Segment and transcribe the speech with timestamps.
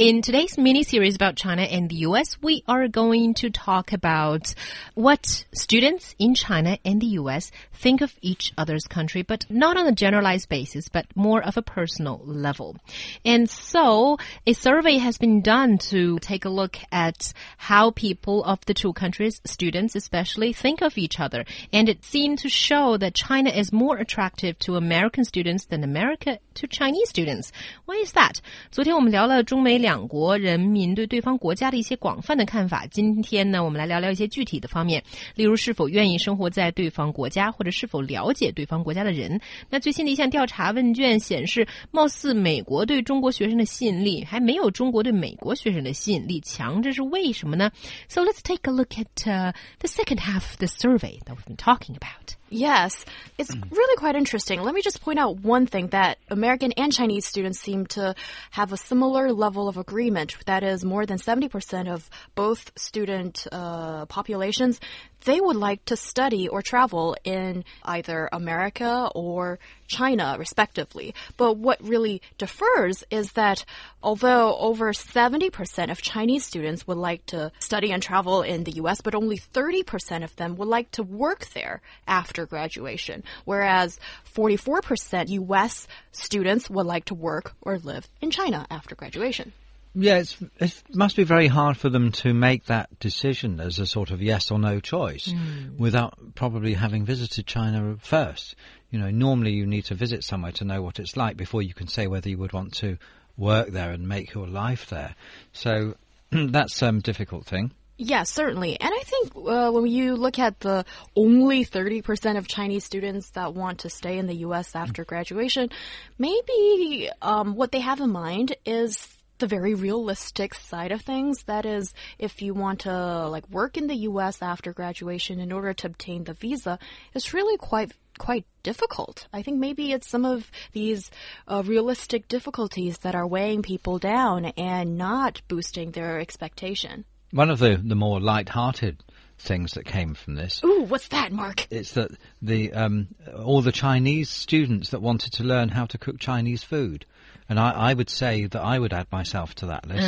[0.00, 4.54] In today's mini series about China and the US, we are going to talk about
[4.94, 9.86] what students in China and the US think of each other's country, but not on
[9.86, 12.78] a generalized basis, but more of a personal level.
[13.26, 18.64] And so a survey has been done to take a look at how people of
[18.64, 21.44] the two countries, students especially, think of each other.
[21.74, 26.38] And it seemed to show that China is more attractive to American students than America
[26.54, 27.52] to Chinese students.
[27.84, 28.40] Why is that?
[28.70, 32.87] 昨天我们聊了中美 两国人民对对方国家的一些广泛的看法。
[32.87, 35.03] 今天呢，我们来聊聊一些具体的方面，
[35.35, 39.39] 例如是否愿意生活在对方国家，或者是否了解对方国家的人。
[39.69, 47.69] 那最新的一项调查问卷显示，貌似美国对中国学生的吸引力还没有中国对美国学生的吸引力强，这是为什么呢
[48.09, 52.33] ？So let's take a look at、the second half of the survey that we've been talking about.
[52.55, 53.03] Yes,
[53.37, 54.61] it's really quite interesting.
[54.61, 58.15] Let me just point out one thing that American and Chinese students seem to
[58.51, 60.37] have a similar level of agreement.
[60.45, 64.79] That is, more than 70% of both student uh, populations,
[65.25, 71.13] they would like to study or travel in either America or China, respectively.
[71.37, 73.65] But what really differs is that
[74.01, 79.01] although over 70% of Chinese students would like to study and travel in the US,
[79.01, 83.99] but only 30% of them would like to work there after graduation, whereas
[84.35, 89.53] 44% US students would like to work or live in China after graduation.
[89.97, 93.85] Yeah, it's, it must be very hard for them to make that decision as a
[93.85, 95.33] sort of yes or no choice
[95.77, 98.55] without probably having visited China first.
[98.89, 101.73] You know, normally you need to visit somewhere to know what it's like before you
[101.73, 102.97] can say whether you would want to
[103.37, 105.15] work there and make your life there.
[105.53, 105.95] So
[106.31, 107.71] that's a um, difficult thing.
[107.97, 108.77] Yes, certainly.
[108.77, 110.83] And I think uh, when you look at the
[111.15, 114.75] only 30% of Chinese students that want to stay in the U.S.
[114.75, 115.69] after graduation,
[116.17, 119.07] maybe um, what they have in mind is
[119.39, 121.43] the very realistic side of things.
[121.43, 124.41] That is, if you want to like work in the U.S.
[124.41, 126.79] after graduation in order to obtain the visa,
[127.13, 129.27] it's really quite quite difficult.
[129.33, 131.11] I think maybe it's some of these
[131.47, 137.03] uh, realistic difficulties that are weighing people down and not boosting their expectation.
[137.31, 139.03] One of the, the more light-hearted
[139.37, 141.67] things that came from this Ooh, what's that, Mark?
[141.69, 143.07] It's that the um,
[143.37, 147.05] all the Chinese students that wanted to learn how to cook Chinese food,
[147.47, 150.07] and I, I would say that I would add myself to that list.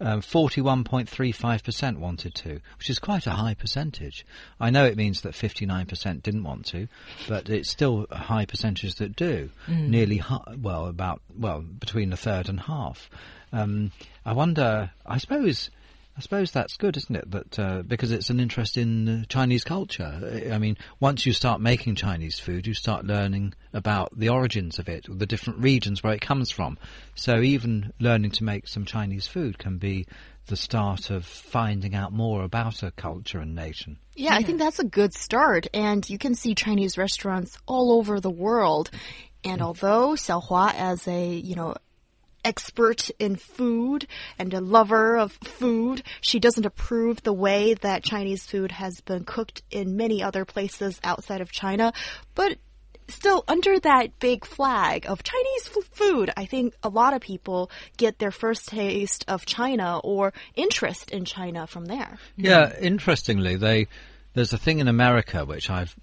[0.00, 4.26] Um, Forty-one point three five percent wanted to, which is quite a high percentage.
[4.60, 6.88] I know it means that fifty-nine percent didn't want to,
[7.28, 9.50] but it's still a high percentage that do.
[9.90, 10.22] Nearly,
[10.58, 13.08] well, about well between a third and half.
[13.52, 13.92] Um,
[14.26, 14.90] I wonder.
[15.06, 15.70] I suppose.
[16.16, 17.30] I suppose that's good, isn't it?
[17.30, 20.48] That uh, because it's an interest in uh, Chinese culture.
[20.52, 24.88] I mean, once you start making Chinese food, you start learning about the origins of
[24.88, 26.78] it, the different regions where it comes from.
[27.16, 30.06] So even learning to make some Chinese food can be
[30.46, 33.98] the start of finding out more about a culture and nation.
[34.14, 35.66] Yeah, I think that's a good start.
[35.74, 38.90] And you can see Chinese restaurants all over the world.
[39.42, 41.74] And although Xiaohua, as a, you know,
[42.44, 44.06] expert in food
[44.38, 49.24] and a lover of food, she doesn't approve the way that Chinese food has been
[49.24, 51.92] cooked in many other places outside of China.
[52.34, 52.58] But
[53.08, 58.18] still, under that big flag of Chinese food, I think a lot of people get
[58.18, 62.18] their first taste of China or interest in China from there.
[62.36, 63.88] Yeah, interestingly, they
[64.34, 65.94] there's a thing in America which I've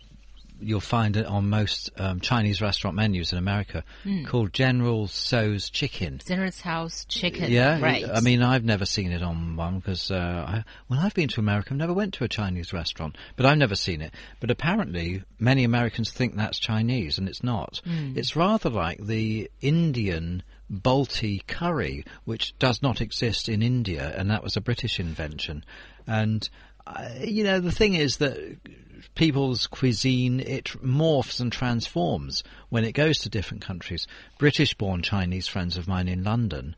[0.62, 3.84] you'll find it on most um, Chinese restaurant menus in America
[4.26, 6.20] called General Tso's Chicken.
[6.26, 7.52] Dinner's house chicken.
[7.52, 8.06] Yeah, right.
[8.12, 11.70] I mean, I've never seen it on one because uh, when I've been to America,
[11.72, 14.14] I've never went to a Chinese restaurant, but I've never seen it.
[14.40, 17.82] But apparently, many Americans think that's Chinese, and it's not.
[18.16, 24.44] It's rather like the Indian Balti curry, which does not exist in India, and that
[24.44, 25.66] was a British invention.
[26.08, 26.50] And
[27.22, 28.58] you know, the thing is that
[29.16, 34.08] people's cuisine it morphs and transforms when it goes to different countries.
[34.38, 36.76] British-born Chinese friends of mine in London,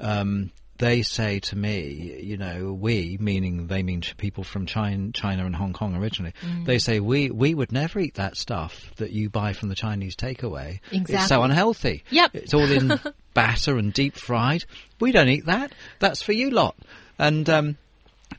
[0.00, 5.46] um, they say to me, you know, we, meaning they mean people from China, China
[5.46, 9.30] and Hong Kong originally, they say we we would never eat that stuff that you
[9.30, 10.80] buy from the Chinese takeaway.
[10.90, 11.14] Exactly.
[11.14, 12.02] It's so unhealthy.
[12.10, 12.34] Yep.
[12.34, 12.98] It's all in
[13.34, 14.64] batter and deep fried.
[14.98, 15.72] We don't eat that.
[16.00, 16.76] That's for you lot.
[17.18, 17.78] And um,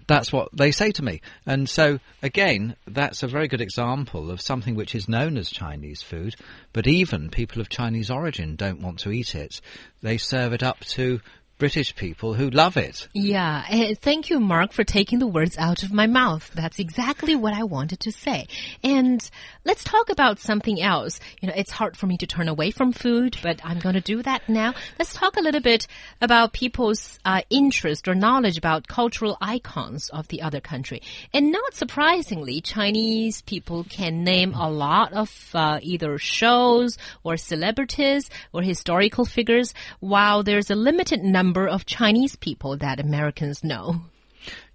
[0.08, 1.22] That's what they say to me.
[1.46, 6.02] And so, again, that's a very good example of something which is known as Chinese
[6.02, 6.36] food,
[6.74, 9.62] but even people of Chinese origin don't want to eat it.
[10.02, 11.20] They serve it up to
[11.58, 13.08] British people who love it.
[13.14, 16.52] Yeah, and thank you, Mark, for taking the words out of my mouth.
[16.54, 18.48] That's exactly what I wanted to say.
[18.84, 19.28] And
[19.64, 21.22] let's talk about something else.
[21.42, 24.02] You know, it's hard for me to turn away from food, but I'm going to
[24.02, 24.74] do that now.
[25.00, 25.88] Let's talk a little bit
[26.20, 31.02] about people's uh, interest or knowledge about cultural icons of the other country.
[31.34, 38.30] And not surprisingly, Chinese people can name a lot of uh, either shows or celebrities
[38.52, 44.02] or historical figures, while there's a limited number number of Chinese people that Americans know.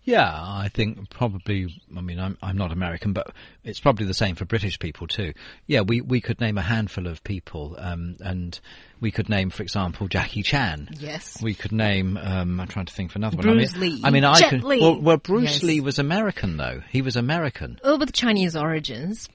[0.03, 1.69] Yeah, I think probably.
[1.95, 3.33] I mean, I'm I'm not American, but
[3.65, 5.35] it's probably the same for British people too.
[5.67, 8.59] Yeah, we we could name a handful of people, um, and
[9.01, 10.89] we could name, for example, Jackie Chan.
[10.99, 11.41] Yes.
[11.43, 12.17] We could name.
[12.17, 13.83] Um, I'm trying to think for another Bruce one.
[13.83, 14.01] I mean, Lee.
[14.05, 14.49] I mean, I.
[14.63, 14.81] Li.
[14.81, 15.63] Well, well, Bruce Yes.
[15.65, 16.81] Lee was American though.
[16.91, 17.79] He was American.
[17.85, 19.29] Oh, with Chinese origins.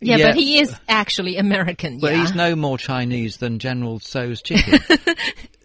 [0.00, 0.26] Yeah, Yeah.
[0.28, 1.98] but he is actually American.
[2.00, 2.22] But yeah.
[2.22, 4.80] he's no more Chinese than General Tso's chicken.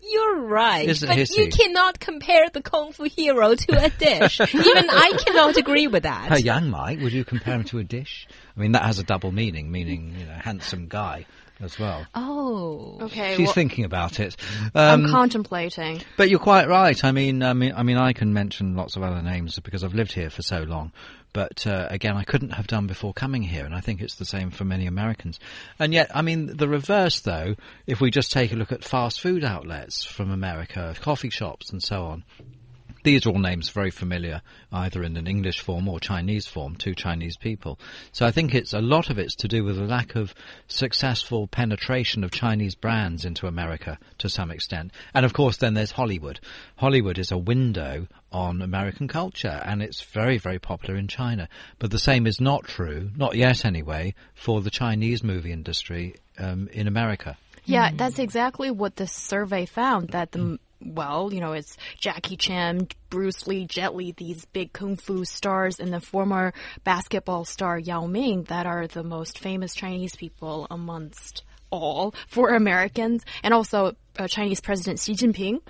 [0.09, 0.87] You're right.
[0.87, 1.37] Isn't but hissy.
[1.37, 4.39] you cannot compare the Kung Fu hero to a dish.
[4.53, 6.29] Even I cannot agree with that.
[6.29, 7.01] Her Yang might.
[7.01, 8.27] Would you compare him to a dish?
[8.55, 11.25] I mean, that has a double meaning, meaning you know, handsome guy
[11.59, 12.05] as well.
[12.15, 12.97] Oh.
[13.01, 14.35] Okay, She's well, thinking about it.
[14.75, 16.01] I'm Um, contemplating.
[16.17, 17.03] But you're quite right.
[17.03, 19.93] I mean, I mean, I mean, I can mention lots of other names because I've
[19.95, 20.91] lived here for so long.
[21.33, 24.25] But uh, again, I couldn't have done before coming here, and I think it's the
[24.25, 25.39] same for many Americans.
[25.77, 27.55] And yet, I mean, the reverse, though,
[27.85, 31.83] if we just take a look at fast food outlets from America, coffee shops, and
[31.83, 32.23] so on,
[33.07, 36.93] these are all names very familiar, either in an English form or Chinese form to
[36.93, 37.79] Chinese people.
[38.11, 40.35] So I think it's a lot of it's to do with a lack of
[40.67, 44.91] successful penetration of Chinese brands into America to some extent.
[45.13, 46.41] And of course, then there's Hollywood.
[46.75, 51.47] Hollywood is a window on American culture, and it's very, very popular in China.
[51.79, 56.67] But the same is not true, not yet anyway, for the Chinese movie industry um,
[56.73, 57.37] in America.
[57.63, 62.87] Yeah, that's exactly what the survey found that the well, you know, it's Jackie Chan,
[63.09, 66.53] Bruce Lee, Jet Li, these big kung fu stars, and the former
[66.83, 73.25] basketball star Yao Ming that are the most famous Chinese people amongst all for Americans,
[73.43, 75.61] and also uh, Chinese President Xi Jinping.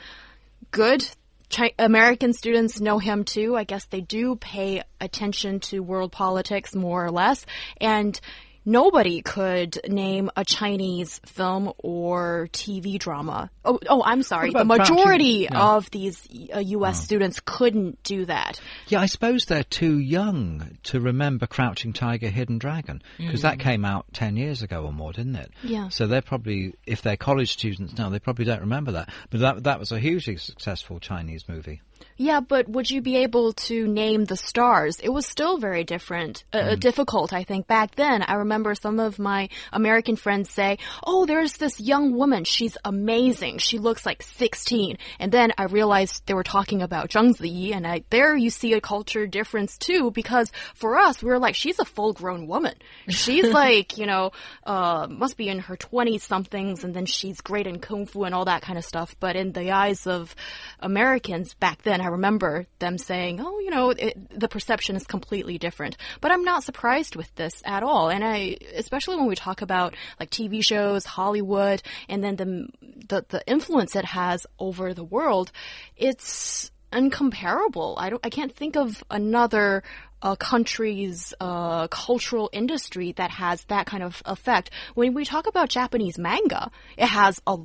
[0.71, 1.07] Good.
[1.49, 3.55] Chi- American students know him too.
[3.55, 7.45] I guess they do pay attention to world politics more or less.
[7.79, 8.19] And
[8.67, 13.49] nobody could name a Chinese film or TV drama.
[13.65, 14.51] Oh, oh I'm sorry.
[14.51, 17.03] The majority of these uh, U.S.
[17.03, 18.59] students couldn't do that.
[18.89, 23.85] Yeah, I suppose they're too young to remember Crouching Tiger, Hidden Dragon because that came
[23.85, 25.51] out 10 years ago or more, didn't it?
[25.63, 25.89] Yeah.
[25.89, 29.09] So they're probably, if they're college students now, they probably don't remember that.
[29.29, 31.81] But that, that was a hugely successful Chinese movie.
[32.17, 34.99] Yeah, but would you be able to name the stars?
[34.99, 37.67] It was still very different, uh, uh, difficult, I think.
[37.67, 42.43] Back then, I remember some of my American friends say, Oh, there's this young woman.
[42.43, 43.59] She's amazing.
[43.59, 44.97] She looks like 16.
[45.19, 48.73] And then I realized they were talking about Zhang Ziyi, and I, there you see
[48.73, 52.73] a culture difference too, because for us, we were like, she's a full grown woman.
[53.09, 54.31] She's like, you know,
[54.63, 58.33] uh, must be in her 20 somethings, and then she's great in kung fu and
[58.33, 59.15] all that kind of stuff.
[59.19, 60.35] But in the eyes of
[60.79, 65.57] Americans back then, I remember them saying, oh, you know, it, the perception is completely
[65.57, 65.97] different.
[66.21, 68.09] But I'm not surprised with this at all.
[68.09, 72.67] And I, especially when we talk about like TV shows, Hollywood, and then the,
[73.07, 75.51] the, the influence it has over the world,
[75.95, 77.95] it's incomparable.
[77.99, 79.83] I don't, I can't think of another
[80.21, 84.71] uh, country's uh, cultural industry that has that kind of effect.
[84.95, 87.57] When we talk about Japanese manga, it has a,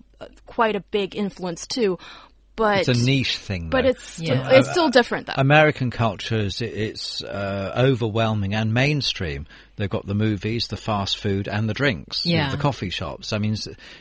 [0.46, 1.99] quite a big influence too.
[2.54, 3.90] But It's a niche thing, but though.
[3.90, 4.50] it's Yeah.
[4.50, 5.32] it's still different though.
[5.37, 9.47] American culture is it's uh, overwhelming and mainstream.
[9.76, 12.26] They've got the movies, the fast food, and the drinks.
[12.26, 12.50] Yeah.
[12.50, 13.32] the coffee shops.
[13.32, 13.56] I mean,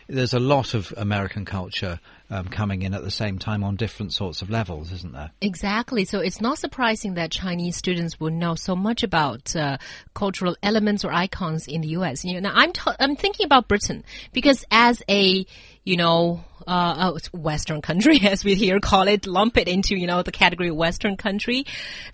[0.08, 4.12] there's a lot of American culture um, coming in at the same time on different
[4.14, 5.32] sorts of levels, isn't there?
[5.40, 6.04] Exactly.
[6.04, 9.78] So it's not surprising that Chinese students would know so much about uh,
[10.14, 12.26] cultural elements or icons in the U.S.
[12.26, 14.04] You know, now I'm t- I'm thinking about Britain
[14.34, 15.46] because as a
[15.86, 20.08] you know uh, oh, Western country as we here call it, lump it into you
[20.08, 21.66] know the category Western country.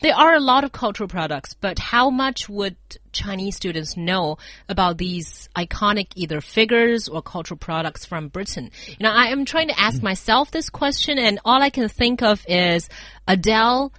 [0.02, 2.76] There are a lot of cultural products, but how much would
[3.12, 4.38] Chinese students know
[4.70, 8.72] about these iconic either figures or cultural products from Britain?
[8.88, 12.22] You know, I am trying to ask myself this question, and all I can think
[12.22, 12.90] of is
[13.28, 13.92] Adele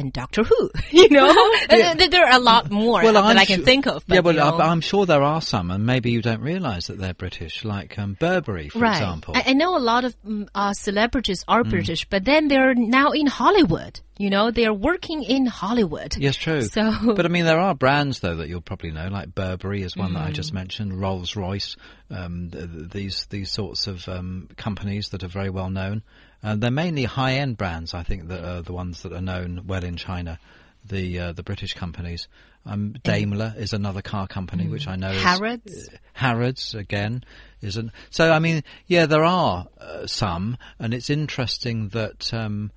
[0.00, 0.70] and Doctor Who.
[0.90, 1.32] You know,
[1.68, 4.04] th- there are a lot more that I'm I can think of.
[4.06, 6.88] But, yeah, well, you know, I'm sure there are some, and maybe you don't realise
[6.88, 8.92] that they're British, like um, Burberry, for right.
[8.96, 9.34] example.
[9.36, 13.10] I, I know a lot of mm, uh, celebrities are British, but then they're now
[13.12, 14.00] in Hollywood.
[14.18, 16.16] You know, they're working in Hollywood.
[16.16, 16.62] Yes, true.
[16.62, 19.96] So- but I mean, there are brands though that you'll probably know, like Burberry is
[19.96, 20.34] one that I Mm.
[20.34, 21.76] just mentioned, Rolls Royce,
[22.10, 26.02] um, th- th- these these sorts of um, companies that are very well known.
[26.42, 29.62] Uh, they're mainly high end brands, I think, that are the ones that are known
[29.66, 30.38] well in China.
[30.86, 32.26] The uh, the British companies.
[32.66, 35.10] Um, Daimler is another car company which I know.
[35.10, 35.88] is- Harrods?
[35.92, 37.24] uh, Harrods again
[37.62, 37.90] isn't.
[38.10, 42.32] So I mean, yeah, there are uh, some, and it's interesting that.
[42.32, 42.70] Um,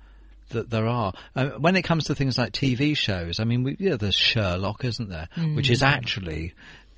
[0.50, 1.14] that there are.
[1.34, 4.84] Uh, when it comes to things like TV shows, I mean, we, yeah, there's Sherlock,
[4.84, 5.26] isn't there?
[5.54, 6.52] Which is actually,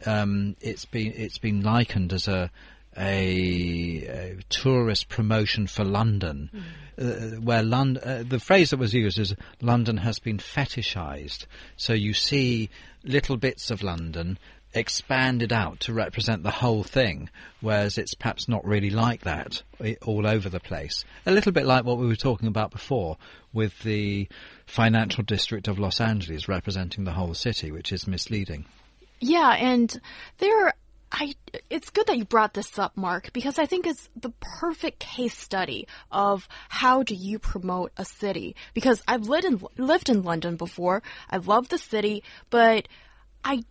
[0.04, 2.50] um, it's been it's been likened as a
[2.98, 6.50] a, a tourist promotion for London,
[6.98, 7.04] uh,
[7.40, 8.02] where London.
[8.02, 11.46] Uh, the phrase that was used is London has been fetishized.
[11.76, 12.70] So you see
[13.04, 14.38] little bits of London
[14.76, 19.62] expanded out to represent the whole thing, whereas it's perhaps not really like that
[20.02, 21.04] all over the place.
[21.24, 23.16] A little bit like what we were talking about before
[23.52, 24.28] with the
[24.66, 28.66] financial district of Los Angeles representing the whole city, which is misleading.
[29.20, 29.98] Yeah, and
[30.38, 30.74] there,
[31.12, 31.34] I.
[31.70, 35.36] It's good that you brought this up, Mark, because I think it's the perfect case
[35.36, 38.56] study of how do you promote a city.
[38.74, 41.02] Because I've lived in lived in London before.
[41.30, 42.88] I love the city, but
[43.44, 43.62] I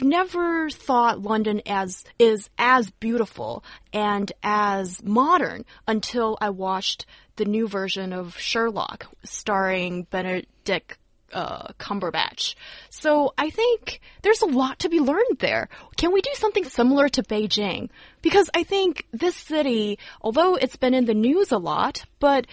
[0.00, 7.68] never thought London as is as beautiful and as modern until I watched the new
[7.68, 10.98] version of Sherlock starring Benedict
[11.34, 12.54] uh, Cumberbatch.
[12.90, 15.68] So I think there's a lot to be learned there.
[15.96, 17.90] Can we do something similar to Beijing?
[18.22, 22.46] Because I think this city, although it's been in the news a lot, but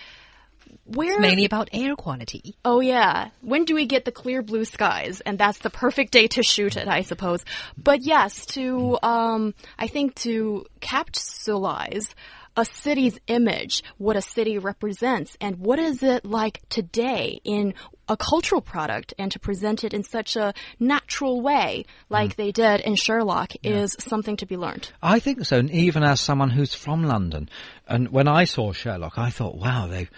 [0.85, 2.55] where It's mainly about air quality.
[2.65, 3.29] Oh yeah.
[3.41, 5.21] When do we get the clear blue skies?
[5.21, 7.45] And that's the perfect day to shoot it, I suppose.
[7.77, 12.13] But yes, to um I think to capsulize
[12.57, 17.73] a city's image, what a city represents, and what is it like today in
[18.11, 22.35] a cultural product, and to present it in such a natural way, like mm.
[22.35, 24.91] they did in Sherlock, is something to be learned.
[25.01, 27.49] I think so, and even as someone who's from London,
[27.87, 30.09] and when I saw Sherlock, I thought, wow, they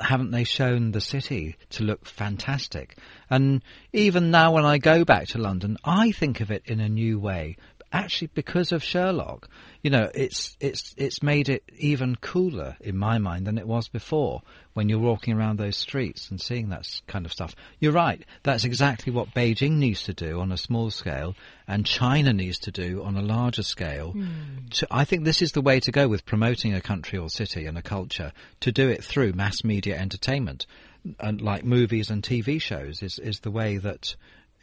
[0.00, 2.96] haven't they shown the city to look fantastic?
[3.28, 6.88] And even now, when I go back to London, I think of it in a
[6.88, 7.56] new way.
[7.92, 9.48] Actually, because of Sherlock,
[9.82, 13.86] you know, it's it's it's made it even cooler in my mind than it was
[13.88, 14.42] before.
[14.74, 18.22] When you're walking around those streets and seeing that kind of stuff, you're right.
[18.42, 21.36] That's exactly what Beijing needs to do on a small scale,
[21.68, 24.10] and China needs to do on a larger scale.
[24.10, 24.66] Hmm.
[24.70, 27.66] To, I think this is the way to go with promoting a country or city
[27.66, 28.32] and a culture.
[28.60, 30.66] To do it through mass media entertainment,
[31.20, 34.16] and like movies and TV shows, is is the way that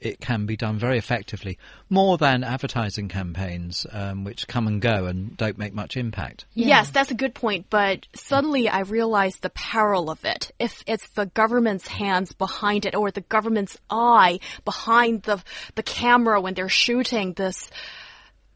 [0.04, 1.58] it can be done very effectively,
[1.90, 6.46] more than advertising campaigns, um, which come and go and don't make much impact.
[6.54, 10.52] Yes, that's a good point, but suddenly I realized the peril of it.
[10.60, 15.42] If it's the government's hands behind it or the government's eye behind the
[15.76, 17.70] the camera when they're shooting this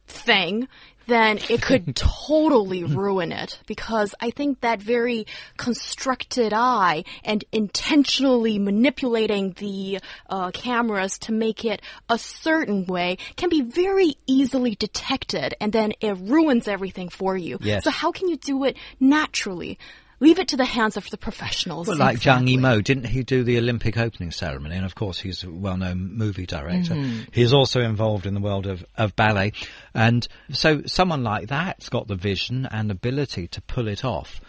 [0.07, 0.67] thing,
[1.07, 1.95] then it could
[2.27, 5.25] totally ruin it because I think that very
[5.57, 9.99] constructed eye and intentionally manipulating the
[10.29, 15.93] uh, cameras to make it a certain way can be very easily detected and then
[16.01, 17.57] it ruins everything for you.
[17.61, 17.83] Yes.
[17.83, 19.79] So how can you do it naturally?
[20.19, 21.87] Leave it to the hands of the professionals.
[21.87, 22.57] Well, like Zhang Exactly.
[22.57, 24.75] Yimou, didn't he do the Olympic opening ceremony?
[24.75, 26.95] And of course, he's a well-known movie director.
[26.95, 27.23] Mm-hmm.
[27.31, 29.53] He's also involved in the world of, of ballet.
[29.93, 34.41] And so someone like that's got the vision and ability to pull it off.